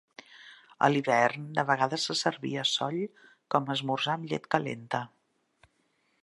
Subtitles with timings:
[0.85, 2.97] A l'hivern de vegades se servia "soll"
[3.57, 5.05] com a esmorzar amb llet calenta.